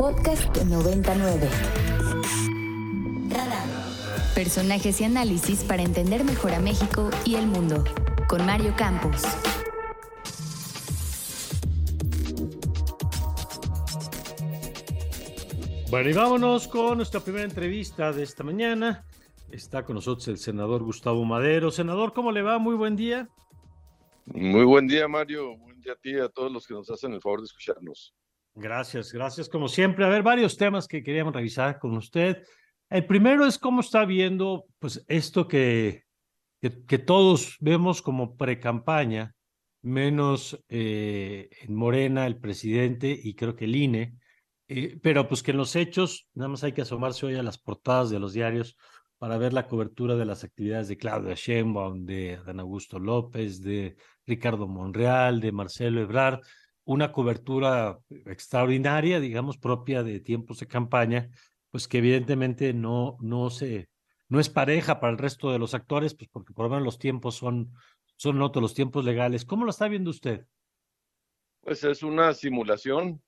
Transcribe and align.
Podcast 0.00 0.56
99. 0.56 1.46
Personajes 4.34 4.98
y 5.02 5.04
análisis 5.04 5.62
para 5.62 5.82
entender 5.82 6.24
mejor 6.24 6.54
a 6.54 6.58
México 6.58 7.10
y 7.26 7.34
el 7.34 7.46
mundo. 7.46 7.84
Con 8.26 8.46
Mario 8.46 8.72
Campos. 8.78 9.20
Bueno, 15.90 16.08
y 16.08 16.12
vámonos 16.14 16.66
con 16.66 16.96
nuestra 16.96 17.20
primera 17.20 17.44
entrevista 17.44 18.10
de 18.10 18.22
esta 18.22 18.42
mañana. 18.42 19.04
Está 19.52 19.84
con 19.84 19.96
nosotros 19.96 20.26
el 20.28 20.38
senador 20.38 20.82
Gustavo 20.82 21.22
Madero. 21.26 21.70
Senador, 21.70 22.14
¿cómo 22.14 22.32
le 22.32 22.40
va? 22.40 22.58
Muy 22.58 22.74
buen 22.74 22.96
día. 22.96 23.28
Muy 24.24 24.64
buen 24.64 24.86
día, 24.86 25.06
Mario. 25.08 25.58
Buen 25.58 25.78
día 25.82 25.92
a 25.92 25.96
ti 25.96 26.12
y 26.12 26.20
a 26.20 26.30
todos 26.30 26.50
los 26.50 26.66
que 26.66 26.72
nos 26.72 26.88
hacen 26.88 27.12
el 27.12 27.20
favor 27.20 27.40
de 27.40 27.44
escucharnos. 27.44 28.14
Gracias, 28.54 29.12
gracias 29.12 29.48
como 29.48 29.68
siempre. 29.68 30.04
A 30.04 30.08
ver, 30.08 30.22
varios 30.22 30.56
temas 30.56 30.88
que 30.88 31.02
queríamos 31.02 31.34
revisar 31.34 31.78
con 31.78 31.96
usted. 31.96 32.42
El 32.88 33.06
primero 33.06 33.46
es 33.46 33.58
cómo 33.58 33.80
está 33.80 34.04
viendo 34.04 34.66
pues 34.78 35.04
esto 35.06 35.46
que, 35.46 36.04
que, 36.60 36.98
todos 36.98 37.56
vemos 37.60 38.02
como 38.02 38.36
pre-campaña, 38.36 39.34
menos 39.82 40.62
eh, 40.68 41.48
en 41.62 41.74
Morena, 41.74 42.26
el 42.26 42.38
presidente 42.38 43.18
y 43.22 43.34
creo 43.34 43.54
que 43.54 43.66
el 43.66 43.76
INE, 43.76 44.14
eh, 44.68 44.98
pero 45.02 45.28
pues 45.28 45.42
que 45.42 45.52
en 45.52 45.56
los 45.56 45.76
hechos, 45.76 46.28
nada 46.34 46.48
más 46.48 46.64
hay 46.64 46.72
que 46.72 46.82
asomarse 46.82 47.26
hoy 47.26 47.36
a 47.36 47.42
las 47.42 47.58
portadas 47.58 48.10
de 48.10 48.18
los 48.18 48.32
diarios 48.32 48.76
para 49.18 49.38
ver 49.38 49.52
la 49.52 49.68
cobertura 49.68 50.16
de 50.16 50.24
las 50.24 50.44
actividades 50.44 50.88
de 50.88 50.96
Claudia 50.96 51.34
Sheinbaum, 51.34 52.06
de 52.06 52.40
Dan 52.44 52.58
Augusto 52.58 52.98
López, 52.98 53.62
de 53.62 53.96
Ricardo 54.26 54.66
Monreal, 54.66 55.40
de 55.40 55.52
Marcelo 55.52 56.00
Ebrard, 56.00 56.40
una 56.90 57.12
cobertura 57.12 58.00
extraordinaria, 58.26 59.20
digamos, 59.20 59.58
propia 59.58 60.02
de 60.02 60.18
tiempos 60.18 60.58
de 60.58 60.66
campaña, 60.66 61.30
pues 61.70 61.86
que 61.86 61.98
evidentemente 61.98 62.74
no, 62.74 63.16
no 63.20 63.48
se, 63.48 63.88
no 64.28 64.40
es 64.40 64.48
pareja 64.48 64.98
para 64.98 65.12
el 65.12 65.18
resto 65.18 65.52
de 65.52 65.60
los 65.60 65.72
actores, 65.72 66.16
pues 66.16 66.28
porque 66.30 66.52
por 66.52 66.64
lo 66.64 66.70
menos 66.70 66.84
los 66.84 66.98
tiempos 66.98 67.36
son, 67.36 67.72
son 68.16 68.42
otros 68.42 68.60
los 68.60 68.74
tiempos 68.74 69.04
legales. 69.04 69.44
¿Cómo 69.44 69.64
lo 69.64 69.70
está 69.70 69.86
viendo 69.86 70.10
usted? 70.10 70.44
Pues 71.60 71.84
es 71.84 72.02
una 72.02 72.34
simulación 72.34 73.22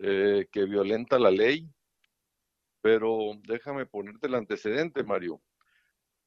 eh, 0.00 0.48
que 0.50 0.64
violenta 0.64 1.20
la 1.20 1.30
ley, 1.30 1.70
pero 2.80 3.38
déjame 3.46 3.86
ponerte 3.86 4.26
el 4.26 4.34
antecedente, 4.34 5.04
Mario. 5.04 5.40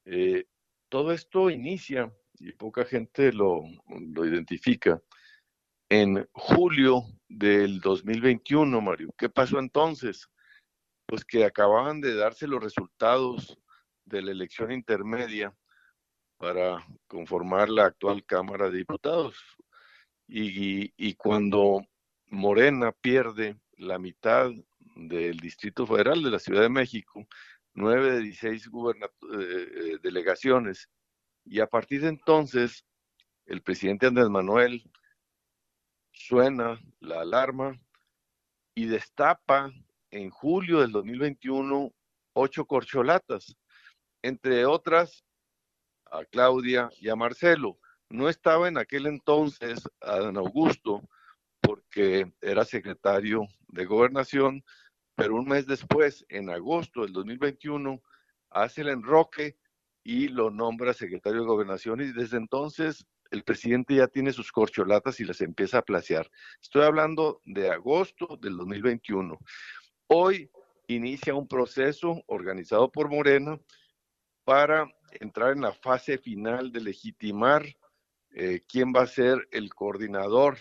Eh, 0.06 0.46
todo 0.88 1.12
esto 1.12 1.50
inicia, 1.50 2.10
y 2.40 2.54
poca 2.54 2.86
gente 2.86 3.34
lo, 3.34 3.62
lo 3.90 4.26
identifica, 4.26 5.02
en 5.90 6.28
julio 6.34 7.04
del 7.28 7.82
2021, 7.82 8.80
Mario. 8.80 9.10
¿Qué 9.18 9.28
pasó 9.28 9.60
entonces? 9.60 10.30
Pues 11.08 11.26
que 11.26 11.44
acababan 11.44 12.00
de 12.00 12.16
darse 12.16 12.48
los 12.48 12.64
resultados 12.64 13.58
de 14.06 14.22
la 14.22 14.32
elección 14.32 14.72
intermedia 14.72 15.54
para 16.38 16.86
conformar 17.08 17.70
la 17.70 17.86
actual 17.86 18.24
Cámara 18.26 18.70
de 18.70 18.78
Diputados. 18.78 19.36
Y, 20.28 21.16
cuando 21.16 21.82
Morena 22.28 22.92
pierde 22.92 23.60
la 23.78 23.98
mitad 23.98 24.52
del 24.96 25.38
Distrito 25.38 25.88
Federal 25.88 26.22
de 26.22 26.30
la 26.30 26.38
Ciudad 26.38 26.62
de 26.62 26.70
México, 26.70 27.26
nueve 27.74 28.12
de 28.12 28.20
16 28.22 28.68
eh, 28.68 28.70
eh, 29.34 29.98
delegaciones. 30.04 30.88
Y 31.46 31.62
a 31.62 31.68
partir 31.68 32.02
de 32.02 32.10
entonces, 32.10 32.86
el 33.48 33.64
presidente 33.64 34.06
Andrés 34.06 34.30
Manuel 34.30 34.84
suena 36.20 36.78
la 37.00 37.22
alarma 37.22 37.80
y 38.76 38.86
destapa 38.86 39.72
en 40.12 40.30
julio 40.30 40.82
del 40.82 40.92
2021 40.92 41.92
ocho 42.34 42.66
corcholatas, 42.66 43.56
entre 44.22 44.66
otras 44.66 45.24
a 46.12 46.26
Claudia 46.26 46.90
y 47.00 47.08
a 47.08 47.16
Marcelo. 47.16 47.80
No 48.10 48.28
estaba 48.28 48.68
en 48.68 48.78
aquel 48.78 49.06
entonces 49.06 49.82
a 50.02 50.18
don 50.18 50.36
Augusto 50.36 51.02
porque 51.62 52.32
era 52.42 52.66
secretario 52.66 53.48
de 53.70 53.86
gobernación, 53.86 54.64
pero 55.16 55.36
un 55.36 55.48
mes 55.48 55.68
después, 55.68 56.26
en 56.28 56.50
agosto 56.50 57.04
del 57.04 57.14
2021, 57.14 58.02
hace 58.50 58.82
el 58.82 58.90
enroque 58.90 59.58
y 60.04 60.28
lo 60.28 60.52
nombra 60.52 60.94
secretario 60.94 61.42
de 61.42 61.48
gobernación 61.48 62.02
y 62.02 62.12
desde 62.12 62.38
entonces 62.38 63.06
el 63.32 63.44
presidente 63.44 63.96
ya 63.96 64.08
tiene 64.08 64.34
sus 64.34 64.52
corcholatas 64.52 65.20
y 65.20 65.26
las 65.26 65.42
empieza 65.42 65.80
a 65.80 65.84
placear. 65.84 66.30
Estoy 66.62 66.84
hablando 66.84 67.42
de 67.46 67.70
agosto 67.70 68.38
del 68.42 68.58
2021. 68.58 69.38
Hoy 70.08 70.50
inicia 70.88 71.36
un 71.36 71.48
proceso 71.48 72.24
organizado 72.28 72.92
por 72.92 73.10
Morena 73.10 73.60
para 74.44 74.92
entrar 75.20 75.54
en 75.54 75.62
la 75.62 75.74
fase 75.74 76.18
final 76.18 76.72
de 76.72 76.82
legitimar 76.82 77.66
eh, 78.32 78.62
quién 78.68 78.94
va 78.96 79.04
a 79.04 79.08
ser 79.08 79.48
el 79.52 79.74
coordinador, 79.74 80.58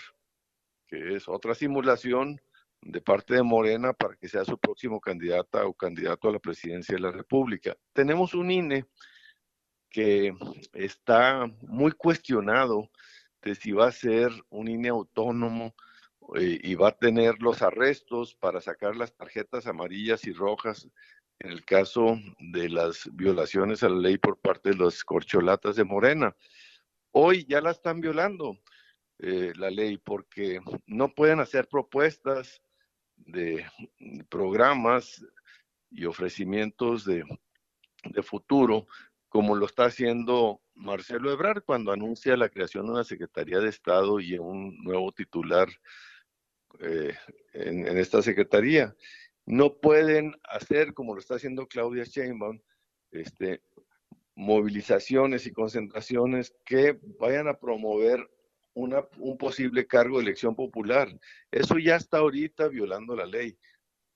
que 0.86 1.14
es 1.16 1.28
otra 1.28 1.54
simulación 1.54 2.40
de 2.82 3.00
parte 3.00 3.34
de 3.34 3.42
Morena 3.42 3.92
para 3.92 4.16
que 4.16 4.28
sea 4.28 4.44
su 4.44 4.58
próximo 4.58 5.00
candidata 5.00 5.66
o 5.66 5.74
candidato 5.74 6.28
a 6.28 6.32
la 6.32 6.38
presidencia 6.38 6.94
de 6.94 7.00
la 7.00 7.10
República. 7.10 7.76
Tenemos 7.92 8.34
un 8.34 8.50
INE 8.50 8.86
que 9.90 10.34
está 10.72 11.46
muy 11.62 11.92
cuestionado 11.92 12.90
de 13.42 13.54
si 13.54 13.72
va 13.72 13.88
a 13.88 13.92
ser 13.92 14.30
un 14.50 14.68
INE 14.68 14.88
autónomo 14.88 15.74
eh, 16.36 16.58
y 16.62 16.74
va 16.74 16.88
a 16.88 16.98
tener 16.98 17.40
los 17.40 17.62
arrestos 17.62 18.34
para 18.34 18.60
sacar 18.60 18.96
las 18.96 19.14
tarjetas 19.16 19.66
amarillas 19.66 20.26
y 20.26 20.32
rojas 20.32 20.88
en 21.40 21.52
el 21.52 21.64
caso 21.64 22.18
de 22.40 22.68
las 22.68 23.08
violaciones 23.12 23.82
a 23.82 23.88
la 23.88 23.98
ley 23.98 24.18
por 24.18 24.38
parte 24.38 24.70
de 24.70 24.76
los 24.76 25.04
corcholatas 25.04 25.76
de 25.76 25.84
Morena. 25.84 26.36
Hoy 27.12 27.46
ya 27.48 27.60
la 27.60 27.70
están 27.70 28.00
violando 28.00 28.58
eh, 29.20 29.52
la 29.56 29.70
ley 29.70 29.98
porque 29.98 30.60
no 30.86 31.14
pueden 31.14 31.40
hacer 31.40 31.68
propuestas 31.68 32.60
de 33.16 33.66
programas 34.28 35.24
y 35.90 36.04
ofrecimientos 36.04 37.04
de, 37.04 37.24
futuro, 38.22 38.86
como 39.28 39.54
lo 39.56 39.66
está 39.66 39.86
haciendo 39.86 40.60
Marcelo 40.74 41.30
Ebrard 41.30 41.62
cuando 41.64 41.92
anuncia 41.92 42.36
la 42.36 42.48
creación 42.48 42.86
de 42.86 42.92
una 42.92 43.04
Secretaría 43.04 43.58
de 43.60 43.68
Estado 43.68 44.20
y 44.20 44.38
un 44.38 44.82
nuevo 44.82 45.12
titular 45.12 45.68
eh, 46.80 47.14
en, 47.52 47.98
esta 47.98 48.22
Secretaría. 48.22 48.94
No 49.44 49.74
pueden 49.74 50.34
hacer, 50.44 50.94
como 50.94 51.14
lo 51.14 51.20
está 51.20 51.34
haciendo 51.34 51.66
Claudia 51.66 52.04
Sheinbaum, 52.04 52.60
este, 53.10 53.62
movilizaciones 54.34 55.46
y 55.46 55.52
concentraciones 55.52 56.54
que 56.64 56.98
vayan 57.18 57.48
a 57.48 57.58
promover 57.58 58.30
un 58.74 59.36
posible 59.38 59.88
cargo 59.88 60.18
de 60.18 60.22
elección 60.24 60.54
popular. 60.54 61.08
Eso 61.50 61.78
ya 61.78 61.96
está 61.96 62.18
ahorita 62.18 62.68
violando 62.68 63.16
la 63.16 63.26
ley. 63.26 63.58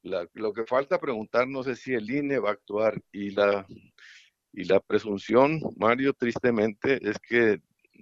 lo 0.03 0.53
que 0.53 0.65
falta 0.65 1.01
preguntarnos 1.01 1.67
es 1.67 1.81
si 1.81 1.95
el 1.95 2.09
INE 2.09 2.39
va 2.39 2.51
a 2.51 2.53
actuar 2.53 3.03
y 3.11 3.31
la, 3.31 3.67
y 4.53 4.65
la 4.65 4.81
presunción, 4.81 5.61
Mario, 5.77 6.13
tristemente, 6.13 6.99
es 7.09 7.19
que 7.19 7.61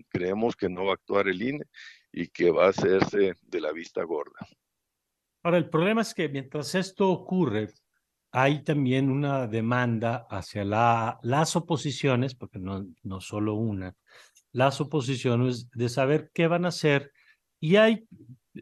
creemos 0.09 0.57
que 0.57 0.69
no 0.69 0.85
va 0.85 0.93
a 0.93 0.95
actuar 0.95 1.29
el 1.29 1.41
INE 1.41 1.65
y 2.13 2.29
que 2.29 2.51
va 2.51 2.67
a 2.67 2.71
hacerse 2.71 3.35
de 3.43 3.61
la 3.61 3.73
vista 3.73 4.03
gorda. 4.03 4.47
Ahora, 5.43 5.59
el 5.59 5.69
problema 5.69 6.03
es 6.03 6.13
que 6.13 6.29
mientras 6.29 6.75
esto 6.75 7.09
ocurre, 7.09 7.69
hay 8.33 8.63
también 8.63 9.11
una 9.11 9.47
demanda 9.47 10.27
hacia 10.31 10.65
la, 10.65 11.19
las 11.23 11.57
oposiciones, 11.57 12.35
porque 12.35 12.59
no, 12.59 12.87
no 13.03 13.21
solo 13.21 13.55
una, 13.55 13.95
las 14.53 14.81
oposiciones 14.81 15.71
de 15.71 15.89
saber 15.89 16.31
qué 16.35 16.47
van 16.47 16.65
a 16.65 16.69
hacer. 16.69 17.13
Y 17.59 17.77
hay, 17.77 18.07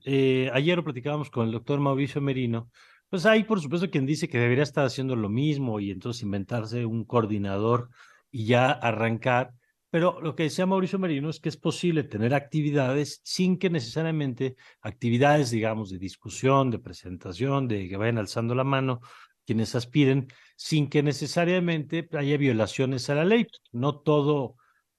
eh, 0.04 0.50
ayer 0.52 0.76
lo 0.76 0.84
platicábamos 0.84 1.30
con 1.30 1.46
el 1.46 1.52
doctor 1.52 1.80
Mauricio 1.80 2.20
Merino, 2.20 2.70
pues 3.10 3.26
hay 3.26 3.44
por 3.44 3.60
supuesto 3.60 3.90
quien 3.90 4.06
dice 4.06 4.28
que 4.28 4.38
debería 4.38 4.64
estar 4.64 4.84
haciendo 4.84 5.16
lo 5.16 5.28
mismo 5.28 5.80
y 5.80 5.90
entonces 5.90 6.22
inventarse 6.22 6.84
un 6.86 7.04
coordinador 7.04 7.90
y 8.30 8.46
ya 8.46 8.70
arrancar. 8.70 9.52
Pero 9.90 10.20
lo 10.20 10.34
que 10.34 10.42
decía 10.44 10.66
Mauricio 10.66 10.98
Merino 10.98 11.30
es 11.30 11.40
que 11.40 11.48
es 11.48 11.56
posible 11.56 12.04
tener 12.04 12.34
actividades 12.34 13.20
sin 13.24 13.58
que 13.58 13.70
necesariamente 13.70 14.56
actividades, 14.82 15.50
digamos, 15.50 15.90
de 15.90 15.98
discusión, 15.98 16.70
de 16.70 16.78
presentación, 16.78 17.68
de 17.68 17.88
que 17.88 17.96
vayan 17.96 18.18
alzando 18.18 18.54
la 18.54 18.64
mano 18.64 19.00
quienes 19.46 19.74
aspiren, 19.74 20.28
sin 20.56 20.90
que 20.90 21.02
necesariamente 21.02 22.06
haya 22.12 22.36
violaciones 22.36 23.08
a 23.08 23.14
la 23.14 23.24
ley. 23.24 23.46
No 23.72 23.98
todo 24.00 24.56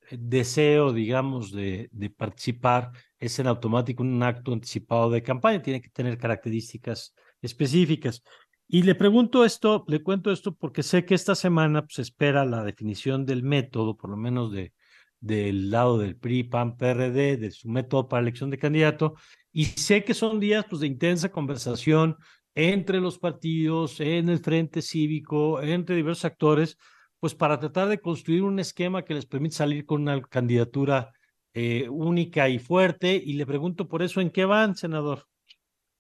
deseo, 0.10 0.92
digamos, 0.92 1.52
de, 1.52 1.90
participar 2.18 2.92
es 3.20 3.38
en 3.38 3.46
automático 3.46 4.02
un 4.02 4.24
acto 4.24 4.54
anticipado 4.54 5.12
de 5.12 5.22
campaña, 5.22 5.62
tiene 5.62 5.82
que 5.82 5.90
tener 5.90 6.18
características 6.18 7.14
específicas. 7.41 8.24
Y 8.68 8.83
le 8.83 8.95
pregunto 8.95 9.45
esto, 9.45 9.83
le 9.88 10.03
cuento 10.03 10.31
esto 10.31 10.53
porque 10.53 10.83
sé 10.83 11.06
que 11.06 11.15
esta 11.15 11.36
semana 11.36 11.80
se 11.80 11.86
pues, 11.86 12.00
espera 12.00 12.45
la 12.45 12.63
definición 12.63 13.25
del 13.25 13.44
método, 13.44 13.97
por 13.97 14.12
lo 14.12 14.18
menos 14.18 14.51
de, 14.51 14.74
del 15.19 15.71
lado 15.71 15.97
del 15.97 16.15
PRI, 16.18 16.44
PAN, 16.44 16.77
PRD, 16.77 17.38
de 17.38 17.51
su 17.51 17.68
método 17.68 18.07
para 18.07 18.21
elección 18.21 18.50
de 18.50 18.59
candidato, 18.59 19.15
y 19.51 19.65
sé 19.65 20.03
que 20.03 20.13
son 20.13 20.39
días 20.39 20.65
pues, 20.69 20.81
de 20.81 20.88
intensa 20.88 21.31
conversación 21.31 22.18
entre 22.56 23.00
los 23.00 23.18
partidos, 23.19 24.00
en 24.00 24.30
el 24.30 24.39
frente 24.39 24.81
cívico, 24.81 25.62
entre 25.62 25.95
diversos 25.95 26.25
actores, 26.25 26.77
pues 27.19 27.36
para 27.36 27.59
tratar 27.59 27.88
de 27.88 28.00
construir 28.00 28.44
un 28.44 28.59
esquema 28.59 29.03
que 29.03 29.13
les 29.13 29.25
permita 29.25 29.57
salir 29.57 29.86
con 29.86 30.03
una 30.03 30.21
candidatura 30.21 31.12
eh, 31.53 31.88
única 31.89 32.50
y 32.50 32.59
fuerte. 32.59 33.15
Y 33.15 33.33
le 33.33 33.45
pregunto 33.45 33.88
por 33.88 34.01
eso, 34.01 34.21
¿en 34.21 34.30
qué 34.30 34.45
van, 34.45 34.75
senador? 34.75 35.25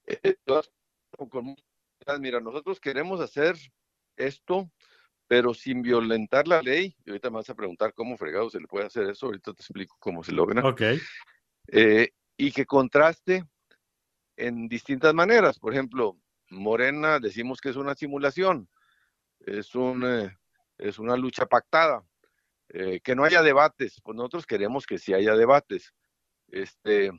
Eh, 0.05 0.35
eh, 1.25 2.19
mira, 2.19 2.39
nosotros 2.39 2.79
queremos 2.79 3.19
hacer 3.19 3.55
esto, 4.15 4.71
pero 5.27 5.53
sin 5.53 5.81
violentar 5.81 6.47
la 6.47 6.61
ley. 6.61 6.95
Y 7.05 7.09
ahorita 7.09 7.29
me 7.29 7.37
vas 7.37 7.49
a 7.49 7.55
preguntar 7.55 7.93
cómo 7.93 8.17
fregado 8.17 8.49
se 8.49 8.59
le 8.59 8.67
puede 8.67 8.85
hacer 8.85 9.09
eso. 9.09 9.27
Ahorita 9.27 9.53
te 9.53 9.61
explico 9.61 9.95
cómo 9.99 10.23
se 10.23 10.31
logra. 10.31 10.67
Ok. 10.67 10.81
y 12.37 12.51
que 12.51 12.65
contraste 12.65 13.43
en 14.39 14.67
distintas 14.67 15.13
maneras. 15.13 15.59
Por 15.59 15.73
ejemplo, 15.73 16.17
Morena 16.49 17.19
decimos 17.19 17.61
que 17.61 17.69
es 17.69 17.75
una 17.75 17.95
simulación, 17.95 18.69
es, 19.41 19.75
un, 19.75 20.03
eh, 20.05 20.35
es 20.77 20.97
una 20.97 21.15
lucha 21.15 21.45
pactada, 21.45 22.03
eh, 22.69 22.99
que 23.01 23.15
no 23.15 23.23
haya 23.23 23.41
debates, 23.41 23.99
pues 24.03 24.15
nosotros 24.15 24.45
queremos 24.45 24.85
que 24.85 24.97
sí 24.97 25.13
haya 25.13 25.35
debates, 25.35 25.93
este, 26.47 27.11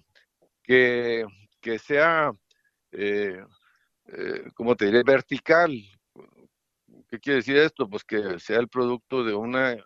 que, 0.62 1.26
que 1.60 1.78
sea, 1.78 2.32
eh, 4.12 4.50
como 4.54 4.76
te 4.76 4.86
diré, 4.86 5.02
vertical. 5.02 5.72
¿Qué 7.08 7.18
quiere 7.18 7.36
decir 7.38 7.56
esto? 7.56 7.88
Pues 7.88 8.04
que 8.04 8.38
sea 8.38 8.58
el 8.58 8.68
producto 8.68 9.24
de 9.24 9.34
una 9.34 9.76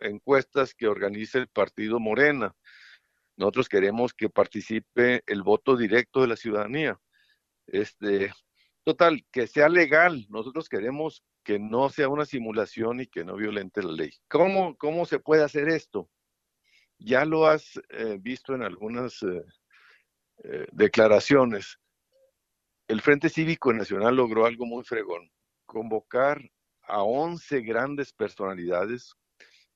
encuestas 0.00 0.74
que 0.74 0.88
organice 0.88 1.38
el 1.38 1.48
partido 1.48 1.98
Morena. 1.98 2.54
Nosotros 3.36 3.68
queremos 3.68 4.12
que 4.14 4.28
participe 4.28 5.22
el 5.26 5.42
voto 5.42 5.76
directo 5.76 6.20
de 6.20 6.28
la 6.28 6.36
ciudadanía. 6.36 6.98
Este, 7.66 8.30
Total, 8.86 9.26
que 9.32 9.48
sea 9.48 9.68
legal. 9.68 10.26
Nosotros 10.28 10.68
queremos 10.68 11.24
que 11.42 11.58
no 11.58 11.88
sea 11.88 12.08
una 12.08 12.24
simulación 12.24 13.00
y 13.00 13.08
que 13.08 13.24
no 13.24 13.34
violente 13.34 13.82
la 13.82 13.90
ley. 13.90 14.12
¿Cómo, 14.28 14.76
cómo 14.76 15.06
se 15.06 15.18
puede 15.18 15.42
hacer 15.42 15.68
esto? 15.68 16.08
Ya 16.96 17.24
lo 17.24 17.48
has 17.48 17.80
eh, 17.88 18.16
visto 18.20 18.54
en 18.54 18.62
algunas 18.62 19.20
eh, 19.24 19.42
eh, 20.44 20.68
declaraciones. 20.70 21.80
El 22.88 23.00
Frente 23.00 23.28
Cívico 23.28 23.72
Nacional 23.72 24.14
logró 24.14 24.46
algo 24.46 24.64
muy 24.64 24.84
fregón, 24.84 25.30
convocar 25.64 26.40
a 26.82 27.02
11 27.02 27.62
grandes 27.62 28.12
personalidades 28.12 29.14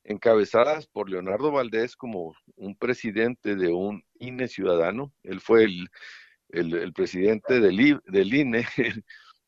encabezadas 0.05 0.87
por 0.87 1.11
Leonardo 1.11 1.51
Valdés 1.51 1.97
como 1.97 2.35
un 2.55 2.77
presidente 2.77 3.57
de 3.57 3.73
un 3.73 4.05
INE 4.21 4.47
ciudadano. 4.47 5.13
Él 5.25 5.41
fue 5.41 5.65
el 6.51 6.93
presidente 6.93 7.59
del, 7.59 8.01
del 8.07 8.35
INE, 8.35 8.65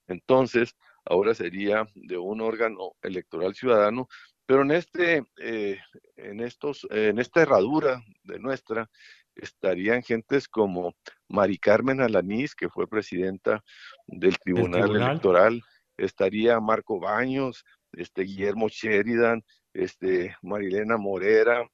entonces 0.09 0.75
ahora 1.05 1.35
sería 1.35 1.87
de 1.95 2.19
un 2.19 2.41
órgano 2.41 2.97
electoral 3.01 3.55
ciudadano, 3.55 4.09
pero 4.47 4.63
en 4.63 4.73
este, 4.73 5.25
eh, 5.39 5.79
en 6.17 6.41
estos, 6.41 6.87
en 6.91 7.19
esta 7.19 7.43
herradura 7.43 8.03
de 8.25 8.39
nuestra 8.39 8.91
estarían 9.35 10.03
gentes 10.03 10.49
como 10.49 10.95
Mari 11.29 11.59
Carmen 11.59 12.01
Alanís, 12.01 12.55
que 12.55 12.69
fue 12.69 12.87
presidenta 12.87 13.63
del 14.07 14.39
Tribunal, 14.39 14.95
Electoral, 14.95 15.63
estaría 15.97 16.61
Marco 16.61 17.01
Baños, 17.01 17.65
este 17.93 18.23
Guillermo 18.23 18.69
Sheridan, 18.69 19.43
este 19.73 20.37
Marilena 20.43 20.97
Morera, 20.97 21.67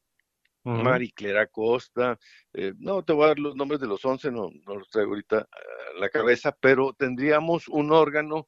Mari 0.64 1.12
Clara 1.12 1.46
Costa, 1.46 2.18
eh, 2.52 2.74
no 2.76 3.02
te 3.02 3.14
voy 3.14 3.24
a 3.24 3.28
dar 3.28 3.38
los 3.38 3.56
nombres 3.56 3.80
de 3.80 3.86
los 3.86 4.04
once, 4.04 4.30
no, 4.30 4.50
no 4.66 4.76
los 4.76 4.90
traigo 4.90 5.12
ahorita 5.12 5.38
a 5.38 5.98
la 5.98 6.10
cabeza, 6.10 6.52
pero 6.52 6.92
tendríamos 6.92 7.68
un 7.68 7.90
órgano 7.90 8.46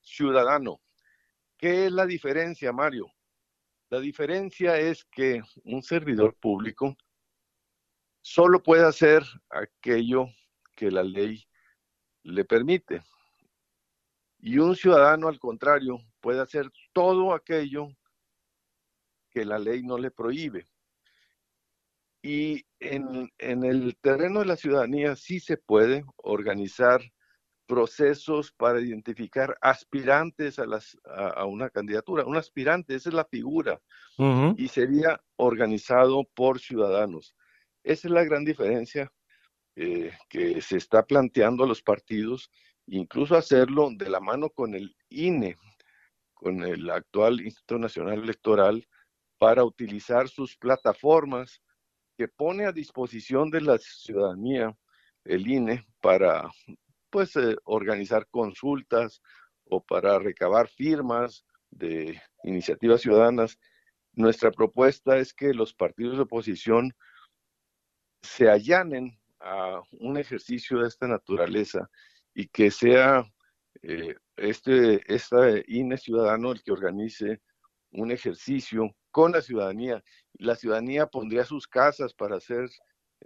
ciudadano. 0.00 0.80
¿Qué 1.58 1.86
es 1.86 1.92
la 1.92 2.06
diferencia, 2.06 2.72
Mario? 2.72 3.12
La 3.90 4.00
diferencia 4.00 4.78
es 4.78 5.04
que 5.06 5.40
un 5.64 5.82
servidor 5.82 6.34
público 6.34 6.94
solo 8.20 8.62
puede 8.62 8.84
hacer 8.84 9.22
aquello 9.48 10.26
que 10.74 10.90
la 10.90 11.02
ley 11.02 11.48
le 12.22 12.44
permite. 12.44 13.02
Y 14.40 14.58
un 14.58 14.76
ciudadano, 14.76 15.28
al 15.28 15.38
contrario, 15.38 15.98
puede 16.20 16.40
hacer 16.40 16.70
todo 16.92 17.32
aquello 17.32 17.88
que 19.30 19.44
la 19.44 19.58
ley 19.58 19.82
no 19.82 19.96
le 19.96 20.10
prohíbe. 20.10 20.66
Y 22.22 22.66
en, 22.80 23.30
el 23.38 23.96
terreno 24.00 24.40
de 24.40 24.46
la 24.46 24.56
ciudadanía 24.56 25.16
sí 25.16 25.40
se 25.40 25.56
puede 25.56 26.04
organizar 26.16 27.00
procesos 27.68 28.50
para 28.50 28.80
identificar 28.80 29.56
aspirantes 29.60 30.58
a, 30.58 30.66
las, 30.66 30.98
a, 31.04 31.44
una 31.44 31.68
candidatura. 31.68 32.24
Un 32.24 32.36
aspirante, 32.36 32.94
esa 32.94 33.10
es 33.10 33.14
la 33.14 33.26
figura, 33.26 33.80
y 34.56 34.66
sería 34.68 35.20
organizado 35.36 36.24
por 36.34 36.58
ciudadanos. 36.58 37.36
Esa 37.84 38.08
es 38.08 38.12
la 38.12 38.24
gran 38.24 38.44
diferencia 38.44 39.12
eh, 39.76 40.10
que 40.28 40.60
se 40.62 40.78
está 40.78 41.04
planteando 41.04 41.62
a 41.62 41.68
los 41.68 41.82
partidos, 41.82 42.50
incluso 42.86 43.36
hacerlo 43.36 43.90
de 43.94 44.08
la 44.08 44.18
mano 44.18 44.48
con 44.48 44.74
el 44.74 44.96
INE, 45.10 45.56
con 46.34 46.64
el 46.64 46.90
actual 46.90 47.42
Instituto 47.42 47.78
Nacional 47.78 48.22
Electoral, 48.22 48.88
para 49.38 49.62
utilizar 49.62 50.28
sus 50.28 50.56
plataformas 50.56 51.62
que 52.16 52.28
pone 52.28 52.64
a 52.64 52.72
disposición 52.72 53.50
de 53.50 53.60
la 53.60 53.78
ciudadanía 53.78 54.74
el 55.24 55.46
INE 55.46 55.86
para 56.00 56.50
pues 57.10 57.36
eh, 57.36 57.56
organizar 57.64 58.26
consultas 58.30 59.22
o 59.64 59.82
para 59.82 60.18
recabar 60.18 60.68
firmas 60.68 61.44
de 61.70 62.20
iniciativas 62.44 63.02
ciudadanas. 63.02 63.58
Nuestra 64.12 64.50
propuesta 64.50 65.18
es 65.18 65.32
que 65.32 65.52
los 65.54 65.74
partidos 65.74 66.16
de 66.16 66.22
oposición 66.22 66.94
se 68.22 68.48
allanen 68.48 69.18
a 69.40 69.80
un 69.92 70.18
ejercicio 70.18 70.80
de 70.80 70.88
esta 70.88 71.06
naturaleza 71.06 71.88
y 72.34 72.48
que 72.48 72.70
sea 72.70 73.24
eh, 73.82 74.14
este, 74.36 75.00
este 75.12 75.64
INE 75.68 75.96
ciudadano 75.98 76.52
el 76.52 76.62
que 76.62 76.72
organice 76.72 77.40
un 77.92 78.10
ejercicio 78.10 78.94
con 79.10 79.32
la 79.32 79.42
ciudadanía. 79.42 80.02
La 80.34 80.56
ciudadanía 80.56 81.06
pondría 81.06 81.44
sus 81.44 81.66
casas 81.66 82.12
para 82.14 82.36
hacer 82.36 82.68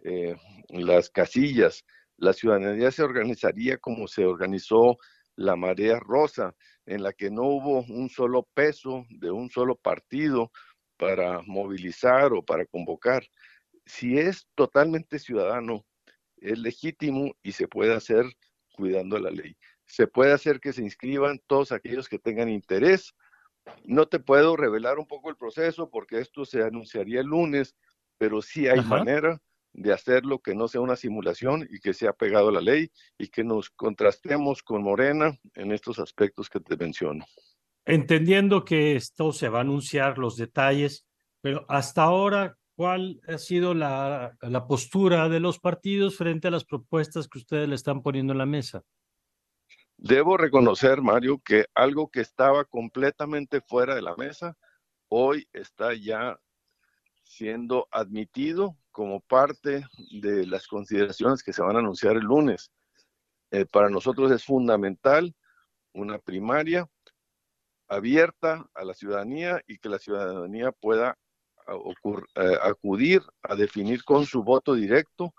eh, 0.04 0.36
las 0.68 1.10
casillas. 1.10 1.84
La 2.16 2.32
ciudadanía 2.32 2.90
se 2.90 3.02
organizaría 3.02 3.78
como 3.78 4.06
se 4.06 4.24
organizó 4.24 4.98
la 5.36 5.56
marea 5.56 5.98
rosa, 5.98 6.54
en 6.86 7.02
la 7.02 7.12
que 7.12 7.30
no 7.30 7.42
hubo 7.42 7.80
un 7.82 8.08
solo 8.10 8.48
peso 8.54 9.06
de 9.08 9.30
un 9.30 9.50
solo 9.50 9.76
partido 9.76 10.50
para 10.96 11.42
movilizar 11.42 12.32
o 12.32 12.42
para 12.42 12.66
convocar. 12.66 13.24
Si 13.86 14.18
es 14.18 14.46
totalmente 14.54 15.18
ciudadano, 15.18 15.84
es 16.36 16.58
legítimo 16.58 17.34
y 17.42 17.52
se 17.52 17.68
puede 17.68 17.94
hacer 17.94 18.26
cuidando 18.74 19.18
la 19.18 19.30
ley. 19.30 19.56
Se 19.86 20.06
puede 20.06 20.32
hacer 20.32 20.60
que 20.60 20.72
se 20.72 20.82
inscriban 20.82 21.40
todos 21.46 21.72
aquellos 21.72 22.08
que 22.08 22.18
tengan 22.18 22.48
interés 22.48 23.14
no 23.84 24.06
te 24.06 24.18
puedo 24.18 24.56
revelar 24.56 24.98
un 24.98 25.06
poco 25.06 25.30
el 25.30 25.36
proceso 25.36 25.88
porque 25.90 26.18
esto 26.18 26.44
se 26.44 26.62
anunciaría 26.62 27.20
el 27.20 27.26
lunes, 27.26 27.76
pero 28.18 28.42
sí 28.42 28.68
hay 28.68 28.80
manera 28.82 29.40
de 29.72 29.92
hacerlo 29.92 30.40
que 30.40 30.54
no 30.54 30.68
sea 30.68 30.80
una 30.80 30.96
simulación 30.96 31.66
y 31.70 31.80
que 31.80 31.94
sea 31.94 32.12
pegado 32.12 32.48
a 32.48 32.52
la 32.52 32.60
ley 32.60 32.90
y 33.18 33.28
que 33.28 33.44
nos 33.44 33.70
contrastemos 33.70 34.62
con 34.62 34.82
Morena 34.82 35.36
en 35.54 35.72
estos 35.72 35.98
aspectos 35.98 36.48
que 36.48 36.60
te 36.60 36.76
menciono. 36.76 37.24
Entendiendo 37.84 38.64
que 38.64 38.96
esto 38.96 39.32
se 39.32 39.48
va 39.48 39.58
a 39.58 39.62
anunciar 39.62 40.18
los 40.18 40.36
detalles, 40.36 41.06
pero 41.40 41.64
hasta 41.68 42.04
ahora, 42.04 42.56
¿cuál 42.76 43.20
ha 43.26 43.38
sido 43.38 43.74
la, 43.74 44.36
la 44.40 44.66
postura 44.66 45.28
de 45.28 45.40
los 45.40 45.58
partidos 45.58 46.16
frente 46.16 46.48
a 46.48 46.52
las 46.52 46.64
propuestas 46.64 47.26
que 47.28 47.38
ustedes 47.38 47.68
le 47.68 47.74
están 47.74 48.02
poniendo 48.02 48.32
en 48.32 48.38
la 48.38 48.46
mesa? 48.46 48.82
Debo 49.96 50.36
reconocer, 50.36 51.00
Mario, 51.00 51.40
que 51.44 51.66
algo 51.74 52.10
que 52.10 52.20
estaba 52.20 52.64
completamente 52.64 53.60
fuera 53.60 53.94
de 53.94 54.02
la 54.02 54.16
mesa, 54.16 54.56
hoy 55.08 55.48
está 55.52 55.94
ya 55.94 56.38
siendo 57.22 57.88
admitido 57.90 58.76
como 58.92 59.20
parte 59.20 59.84
de 60.20 60.46
las 60.46 60.66
consideraciones 60.66 61.42
que 61.42 61.52
se 61.52 61.62
van 61.62 61.76
a 61.76 61.80
anunciar 61.80 62.16
el 62.16 62.24
lunes. 62.24 62.70
Eh, 63.50 63.66
para 63.66 63.88
nosotros 63.88 64.30
es 64.30 64.44
fundamental 64.44 65.34
una 65.92 66.18
primaria 66.18 66.88
abierta 67.88 68.64
a 68.74 68.84
la 68.84 68.94
ciudadanía 68.94 69.60
y 69.66 69.78
que 69.78 69.88
la 69.88 69.98
ciudadanía 69.98 70.72
pueda 70.72 71.18
eh, 71.66 72.58
acudir 72.62 73.22
a 73.42 73.54
definir 73.54 74.04
con 74.04 74.26
su 74.26 74.42
voto 74.42 74.74
directo 74.74 75.34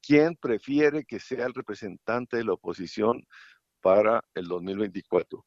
quién 0.00 0.36
prefiere 0.36 1.04
que 1.04 1.18
sea 1.18 1.46
el 1.46 1.54
representante 1.54 2.36
de 2.36 2.44
la 2.44 2.52
oposición 2.52 3.26
para 3.80 4.22
el 4.34 4.48
2024. 4.48 5.44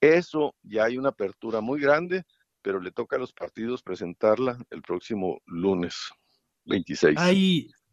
Eso 0.00 0.54
ya 0.62 0.84
hay 0.84 0.98
una 0.98 1.10
apertura 1.10 1.60
muy 1.60 1.80
grande, 1.80 2.24
pero 2.62 2.80
le 2.80 2.92
toca 2.92 3.16
a 3.16 3.18
los 3.18 3.32
partidos 3.32 3.82
presentarla 3.82 4.58
el 4.70 4.82
próximo 4.82 5.40
lunes 5.46 6.12
26. 6.64 7.18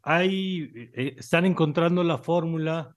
Hay, 0.03 0.71
eh, 0.93 1.15
están 1.17 1.45
encontrando 1.45 2.03
la 2.03 2.17
fórmula 2.17 2.95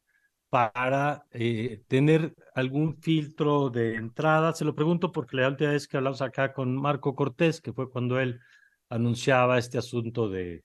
para 0.49 1.27
eh, 1.33 1.83
tener 1.89 2.35
algún 2.55 2.97
filtro 2.97 3.71
de 3.71 3.97
entrada? 3.97 4.53
Se 4.53 4.65
lo 4.65 4.75
pregunto 4.75 5.11
porque 5.11 5.37
la 5.37 5.49
última 5.49 5.73
vez 5.73 5.89
que 5.89 5.97
hablamos 5.97 6.23
acá 6.23 6.53
con 6.53 6.77
Marco 6.77 7.15
Cortés, 7.15 7.61
que 7.61 7.73
fue 7.73 7.91
cuando 7.91 8.21
él 8.21 8.41
anunciaba 8.89 9.59
este 9.59 9.79
asunto 9.79 10.29
de, 10.29 10.65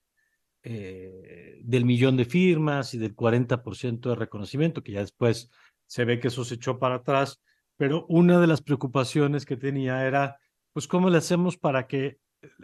eh, 0.62 1.60
del 1.64 1.86
millón 1.86 2.18
de 2.18 2.26
firmas 2.26 2.94
y 2.94 2.98
del 2.98 3.16
40% 3.16 4.10
de 4.10 4.16
reconocimiento, 4.16 4.84
que 4.84 4.92
ya 4.92 5.00
después 5.00 5.50
se 5.88 6.06
ve 6.06 6.20
que 6.20 6.28
eso 6.28 6.46
se 6.46 6.56
echó 6.56 6.78
para 6.78 6.96
atrás, 6.96 7.42
pero 7.76 8.06
una 8.10 8.40
de 8.40 8.48
las 8.48 8.62
preocupaciones 8.62 9.46
que 9.46 9.58
tenía 9.58 10.06
era, 10.06 10.38
pues, 10.74 10.88
¿cómo 10.88 11.10
le 11.10 11.18
hacemos 11.18 11.58
para 11.58 11.88
que 11.88 12.20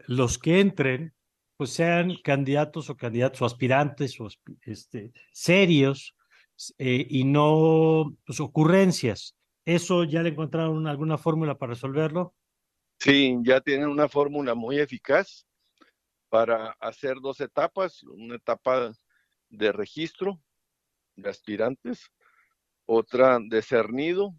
los 0.08 0.38
que 0.38 0.60
entren, 0.60 1.14
pues 1.57 1.71
sean 1.71 2.15
candidatos 2.24 2.89
o 2.89 2.97
candidatos 2.97 3.41
o 3.41 3.45
aspirantes 3.45 4.19
o 4.19 4.27
este, 4.62 5.13
serios 5.31 6.15
eh, 6.77 7.05
y 7.09 7.24
no 7.24 8.15
pues, 8.25 8.39
ocurrencias? 8.39 9.35
¿Eso 9.65 10.03
ya 10.03 10.21
le 10.21 10.29
encontraron 10.29 10.88
alguna 10.88 11.17
fórmula 11.17 11.57
para 11.57 11.74
resolverlo? 11.74 12.35
Sí, 13.00 13.38
ya 13.43 13.62
tienen 13.62 13.89
una 13.89 14.07
fórmula 14.07 14.55
muy 14.55 14.79
eficaz 14.79 15.45
para 16.29 16.71
hacer 16.79 17.17
dos 17.21 17.39
etapas, 17.39 18.03
una 18.03 18.35
etapa 18.35 18.93
de 19.50 19.71
registro 19.71 20.39
de 21.15 21.29
aspirantes, 21.29 22.12
otra 22.85 23.39
de 23.41 23.62
cernido 23.62 24.35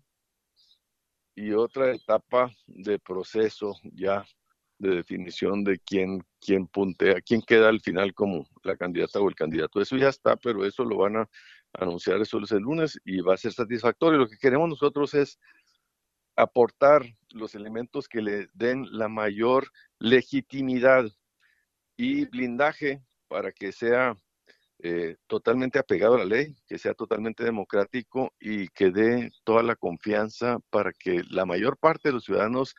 y 1.35 1.53
otra 1.53 1.93
etapa 1.93 2.51
de 2.67 2.99
proceso 2.99 3.75
ya 3.83 4.25
de 4.79 4.97
definición 4.97 5.65
de 5.65 5.79
quién, 5.79 6.23
quién 6.47 6.69
puntea, 6.69 7.21
quién 7.21 7.43
queda 7.43 7.69
al 7.69 7.81
final 7.81 8.15
como 8.15 8.47
la 8.63 8.77
candidata 8.77 9.21
o 9.21 9.29
el 9.29 9.35
candidato. 9.35 9.81
Eso 9.81 9.97
ya 9.97 10.09
está, 10.09 10.37
pero 10.37 10.65
eso 10.65 10.85
lo 10.85 10.99
van 10.99 11.17
a 11.17 11.29
anunciar 11.73 12.21
eso 12.21 12.39
el 12.39 12.63
lunes 12.63 13.01
y 13.05 13.21
va 13.21 13.35
a 13.35 13.37
ser 13.37 13.53
satisfactorio. 13.53 14.19
Lo 14.21 14.29
que 14.29 14.39
queremos 14.39 14.69
nosotros 14.69 15.13
es 15.15 15.41
aportar 16.37 17.03
los 17.31 17.57
elementos 17.57 18.09
que 18.09 18.23
le 18.23 18.49
den 18.55 18.87
la 18.93 19.09
mayor 19.09 19.67
legitimidad 19.99 21.07
y 21.97 22.27
blindaje 22.27 23.03
para 23.27 23.51
que 23.51 23.73
sea 23.73 24.15
eh, 24.79 25.17
totalmente 25.27 25.81
apegado 25.81 26.15
a 26.15 26.19
la 26.19 26.27
ley, 26.27 26.55
que 26.69 26.79
sea 26.79 26.95
totalmente 26.95 27.43
democrático 27.43 28.33
y 28.39 28.69
que 28.69 28.91
dé 28.91 29.33
toda 29.43 29.65
la 29.65 29.75
confianza 29.75 30.59
para 30.71 30.93
que 30.93 31.23
la 31.29 31.45
mayor 31.45 31.77
parte 31.77 32.11
de 32.11 32.13
los 32.13 32.25
ciudadanos 32.25 32.77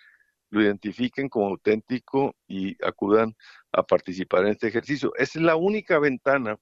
lo 0.50 0.62
identifiquen 0.62 1.30
como 1.30 1.48
auténtico 1.48 2.36
y 2.48 2.76
acudan 2.86 3.36
a 3.72 3.84
participar 3.84 4.46
en 4.46 4.52
este 4.52 4.68
ejercicio. 4.68 5.14
Esa 5.16 5.40
es 5.40 5.46
la 5.46 5.56
única 5.56 6.00
ventana 6.00 6.58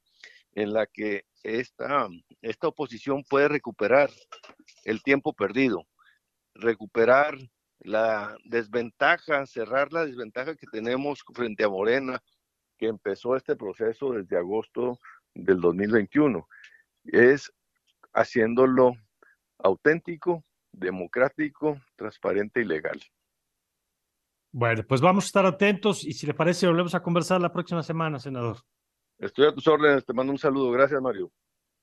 en 0.54 0.74
la 0.74 0.88
que 0.88 1.25
esta, 1.44 2.08
esta 2.42 2.68
oposición 2.68 3.24
puede 3.24 3.48
recuperar 3.48 4.10
el 4.84 5.04
tiempo 5.04 5.34
perdido, 5.34 5.86
recuperar 6.56 7.38
la 7.80 8.36
desventaja, 8.46 9.46
cerrar 9.46 9.94
la 9.94 10.06
desventaja 10.06 10.56
que 10.56 10.68
tenemos 10.68 11.24
frente 11.34 11.63
a 11.63 11.70
Morena, 11.70 12.22
que 12.77 12.88
empezó 12.88 13.36
este 13.36 13.56
proceso 13.56 14.13
desde 14.13 14.38
agosto 14.38 15.00
del 15.34 15.62
2021. 15.62 16.48
Es 17.06 17.51
haciéndolo 18.13 18.94
auténtico, 19.60 20.44
democrático, 20.72 21.80
transparente 21.96 22.62
y 22.62 22.65
legal. 22.65 23.00
Bueno, 24.58 24.84
pues 24.88 25.02
vamos 25.02 25.26
a 25.26 25.28
estar 25.28 25.46
atentos 25.46 26.06
y 26.06 26.14
si 26.14 26.26
le 26.26 26.34
parece, 26.34 26.66
volvemos 26.66 26.96
a 26.96 27.04
conversar 27.04 27.42
la 27.42 27.52
próxima 27.52 27.84
semana, 27.84 28.20
senador. 28.20 28.56
Estoy 29.20 29.48
a 29.48 29.54
tus 29.54 29.68
órdenes, 29.68 30.06
te 30.06 30.14
mando 30.14 30.32
un 30.32 30.38
saludo. 30.38 30.72
Gracias, 30.72 31.02
Mario. 31.02 31.30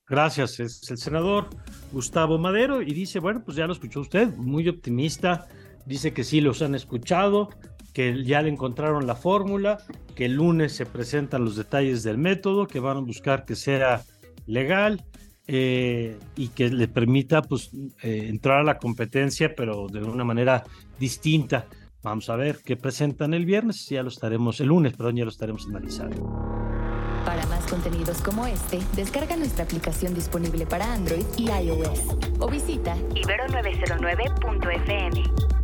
Gracias, 0.09 0.59
es 0.59 0.91
el 0.91 0.97
senador 0.97 1.51
Gustavo 1.93 2.39
Madero 2.39 2.81
y 2.81 2.95
dice, 2.95 3.19
bueno, 3.19 3.43
pues 3.45 3.59
ya 3.59 3.67
lo 3.67 3.75
escuchó 3.75 4.01
usted, 4.01 4.29
muy 4.37 4.67
optimista, 4.71 5.49
dice 5.85 6.15
que 6.15 6.25
sí 6.25 6.41
los 6.41 6.63
han 6.63 6.75
escuchado, 6.75 7.51
que 7.93 8.25
ya 8.25 8.41
le 8.41 8.49
encontraron 8.49 9.07
la 9.07 9.17
fórmula, 9.17 9.77
que 10.15 10.25
el 10.25 10.37
lunes 10.37 10.75
se 10.75 10.87
presentan 10.87 11.45
los 11.45 11.57
detalles 11.57 12.03
del 12.03 12.17
método, 12.17 12.67
que 12.67 12.81
van 12.81 12.97
a 12.97 13.01
buscar 13.01 13.45
que 13.45 13.55
sea 13.55 14.03
legal 14.47 15.05
eh, 15.47 16.17
y 16.37 16.49
que 16.49 16.71
le 16.71 16.89
permita 16.89 17.43
pues, 17.43 17.71
eh, 18.03 18.29
entrar 18.31 18.61
a 18.61 18.65
la 18.65 18.79
competencia, 18.79 19.55
pero 19.55 19.89
de 19.89 20.03
una 20.03 20.25
manera 20.25 20.65
distinta. 20.99 21.67
Vamos 22.03 22.29
a 22.31 22.37
ver 22.37 22.63
qué 22.65 22.77
presentan 22.77 23.33
el 23.33 23.47
viernes, 23.47 23.89
ya 23.89 24.03
lo 24.03 24.09
estaremos, 24.09 24.61
el 24.61 24.67
lunes, 24.69 24.95
perdón, 24.95 25.17
ya 25.17 25.25
lo 25.25 25.31
estaremos 25.31 25.67
analizando. 25.69 26.17
Para 27.25 27.47
más 27.47 27.65
contenidos 27.67 28.21
como 28.23 28.47
este, 28.47 28.81
descarga 28.97 29.37
nuestra 29.37 29.65
aplicación 29.65 30.13
disponible 30.13 30.67
para 30.67 30.93
Android 30.93 31.25
y 31.37 31.49
iOS 31.49 32.17
o 32.41 32.49
visita 32.49 32.97
ibero909.fm. 32.97 35.62